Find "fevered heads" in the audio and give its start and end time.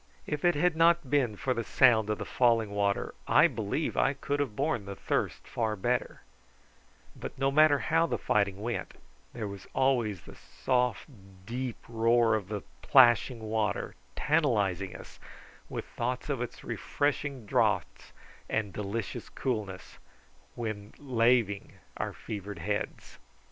22.11-23.19